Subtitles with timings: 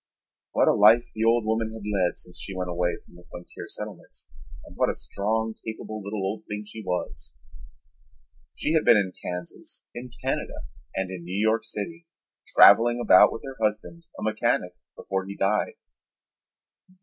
[0.53, 3.67] What a life the old woman had led since she went away from the frontier
[3.67, 4.17] settlement
[4.65, 7.35] and what a strong, capable little old thing she was!
[8.55, 12.07] She had been in Kansas, in Canada, and in New York City,
[12.57, 15.73] traveling about with her husband, a mechanic, before he died.